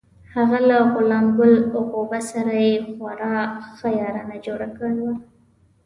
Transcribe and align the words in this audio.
هغه 0.35 0.57
له 0.69 0.77
غلام 0.95 1.25
ګل 1.37 1.53
غوبه 1.91 2.19
سره 2.31 2.53
یې 2.65 2.75
خورا 2.93 3.35
ښه 3.77 3.87
یارانه 3.99 4.37
جوړه 4.45 4.67
کړې 4.77 4.99
وه. 5.03 5.13